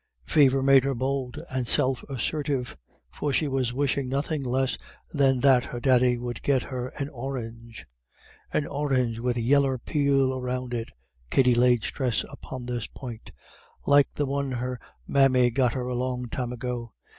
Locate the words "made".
0.63-0.83